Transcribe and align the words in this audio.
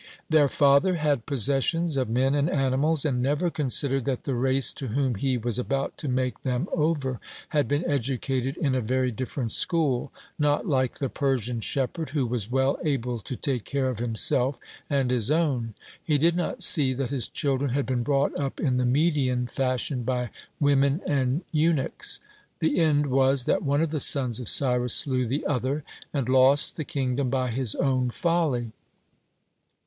Their 0.31 0.47
father 0.49 0.95
had 0.95 1.27
possessions 1.27 1.95
of 1.95 2.09
men 2.09 2.33
and 2.33 2.49
animals, 2.49 3.05
and 3.05 3.21
never 3.21 3.51
considered 3.51 4.05
that 4.05 4.23
the 4.23 4.33
race 4.33 4.73
to 4.73 4.87
whom 4.87 5.13
he 5.13 5.37
was 5.37 5.59
about 5.59 5.95
to 5.99 6.07
make 6.07 6.41
them 6.41 6.67
over 6.73 7.19
had 7.49 7.67
been 7.67 7.87
educated 7.87 8.57
in 8.57 8.73
a 8.73 8.81
very 8.81 9.11
different 9.11 9.51
school, 9.51 10.11
not 10.39 10.65
like 10.67 10.97
the 10.97 11.07
Persian 11.07 11.59
shepherd, 11.59 12.09
who 12.09 12.25
was 12.25 12.49
well 12.49 12.79
able 12.83 13.19
to 13.19 13.35
take 13.35 13.63
care 13.63 13.89
of 13.91 13.99
himself 13.99 14.59
and 14.89 15.11
his 15.11 15.29
own. 15.29 15.75
He 16.03 16.17
did 16.17 16.35
not 16.35 16.63
see 16.63 16.95
that 16.95 17.11
his 17.11 17.27
children 17.27 17.69
had 17.69 17.85
been 17.85 18.01
brought 18.01 18.35
up 18.39 18.59
in 18.59 18.77
the 18.77 18.87
Median 18.87 19.45
fashion, 19.45 20.01
by 20.01 20.31
women 20.59 21.01
and 21.05 21.43
eunuchs. 21.51 22.19
The 22.57 22.79
end 22.79 23.05
was 23.05 23.45
that 23.45 23.61
one 23.61 23.81
of 23.81 23.91
the 23.91 23.99
sons 23.99 24.39
of 24.39 24.49
Cyrus 24.49 24.95
slew 24.95 25.27
the 25.27 25.45
other, 25.45 25.83
and 26.11 26.27
lost 26.27 26.75
the 26.75 26.85
kingdom 26.85 27.29
by 27.29 27.51
his 27.51 27.75
own 27.75 28.09
folly. 28.09 28.71